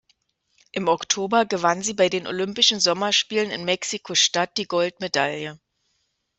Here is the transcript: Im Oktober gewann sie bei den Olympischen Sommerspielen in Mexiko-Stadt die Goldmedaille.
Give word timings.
Im 0.71 0.87
Oktober 0.87 1.45
gewann 1.45 1.83
sie 1.83 1.93
bei 1.93 2.09
den 2.09 2.25
Olympischen 2.25 2.79
Sommerspielen 2.79 3.51
in 3.51 3.65
Mexiko-Stadt 3.65 4.57
die 4.57 4.67
Goldmedaille. 4.67 5.59